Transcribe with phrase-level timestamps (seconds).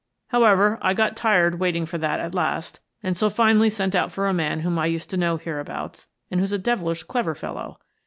[0.29, 4.27] However, I got tired waiting for that at last, and so finally sent out for
[4.27, 7.77] a man whom I used to know hereabouts and who's a devilish clever fellow.